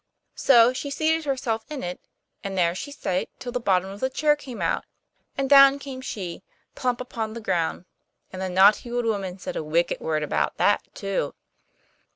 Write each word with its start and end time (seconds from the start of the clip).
So 0.33 0.73
she 0.73 0.89
seated 0.89 1.25
herself 1.25 1.63
in 1.69 1.83
it, 1.83 1.99
and 2.43 2.57
there 2.57 2.73
she 2.73 2.91
sate 2.91 3.29
till 3.37 3.51
the 3.51 3.59
bottom 3.59 3.91
of 3.91 3.99
the 3.99 4.09
chair 4.09 4.35
came 4.35 4.59
out, 4.59 4.83
and 5.37 5.47
down 5.47 5.77
came 5.77 6.01
she, 6.01 6.41
plump 6.73 6.99
upon 6.99 7.33
the 7.33 7.39
ground. 7.39 7.85
And 8.33 8.41
the 8.41 8.49
naughty 8.49 8.91
old 8.91 9.05
woman 9.05 9.37
said 9.37 9.55
a 9.55 9.63
wicked 9.63 9.99
word 9.99 10.23
about 10.23 10.57
that 10.57 10.81
too. 10.95 11.35